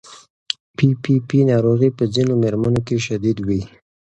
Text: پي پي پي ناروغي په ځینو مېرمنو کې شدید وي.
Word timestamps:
پي 0.75 0.87
پي 1.03 1.13
پي 1.27 1.39
ناروغي 1.51 1.89
په 1.97 2.03
ځینو 2.13 2.33
مېرمنو 2.41 2.79
کې 2.87 2.95
شدید 3.05 3.37
وي. 3.47 3.61